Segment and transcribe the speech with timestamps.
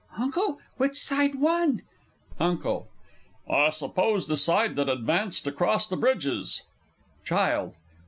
[0.17, 1.83] Uncle, which side won?
[2.39, 2.87] UNCLE.
[3.47, 6.63] I suppose the side that advanced across the bridges.
[7.23, 7.75] CHILD.